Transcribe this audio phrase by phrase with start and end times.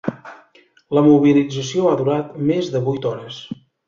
[0.97, 3.39] La mobilització ha durat més de vuit hores.